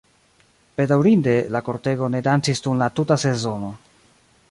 Bedaŭrinde, 0.79 1.35
la 1.57 1.63
kortego 1.69 2.09
ne 2.17 2.25
dancis 2.31 2.67
dum 2.69 2.83
la 2.83 2.91
tuta 3.01 3.23
sezono. 3.29 3.75